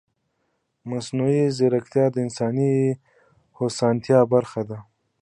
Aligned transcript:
مصنوعي 0.89 1.43
ځیرکتیا 1.57 2.05
د 2.11 2.15
انساني 2.25 2.71
هوساینې 3.57 4.15
برخه 4.33 4.61
ده. 4.69 4.77